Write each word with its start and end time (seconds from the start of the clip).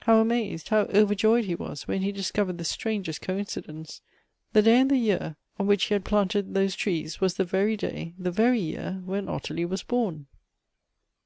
How 0.00 0.20
amazed, 0.22 0.70
how 0.70 0.86
overjoyed 0.86 1.44
he 1.44 1.54
was, 1.54 1.86
when 1.86 2.00
he 2.00 2.10
discovered 2.10 2.56
the 2.56 2.64
strangest 2.64 3.20
coincidence! 3.20 4.00
The 4.54 4.62
day 4.62 4.80
and 4.80 4.90
the 4.90 4.96
year 4.96 5.36
on 5.58 5.66
which 5.66 5.84
he 5.84 5.92
had 5.94 6.02
planted 6.02 6.54
those 6.54 6.74
trees, 6.74 7.20
was 7.20 7.34
the 7.34 7.44
very 7.44 7.76
day, 7.76 8.14
the 8.18 8.30
very 8.30 8.58
year, 8.60 9.02
when 9.04 9.28
Ottilie 9.28 9.66
was 9.66 9.82
born. 9.82 10.28